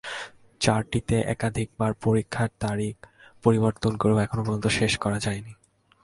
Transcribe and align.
চারটিতে 0.61 1.15
একাধিকবার 1.25 1.91
পরীক্ষার 1.93 2.49
তারিখ 2.59 2.95
পরিবর্তন 3.43 3.97
করেও 3.97 4.17
এখন 4.17 4.39
পর্যন্ত 4.43 4.67
শেষ 4.67 4.93
করা 4.97 5.19
যায়নি। 5.19 5.53